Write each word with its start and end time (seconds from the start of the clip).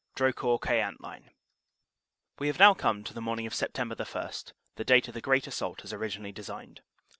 1 0.13 0.31
3, 0.31 0.31
DROCOURT 0.31 0.61
QUEANT 0.61 1.01
LINE 1.01 1.29
WE 2.39 2.47
have 2.47 2.57
now 2.57 2.73
come 2.73 3.03
to 3.03 3.13
the 3.13 3.21
morning 3.21 3.45
of 3.45 3.53
Sept. 3.53 3.77
1, 3.77 4.43
the 4.75 4.83
date 4.83 5.07
of 5.07 5.13
the 5.13 5.21
great 5.21 5.45
assault 5.45 5.83
as 5.83 5.93
originally 5.93 6.31
designed. 6.31 6.81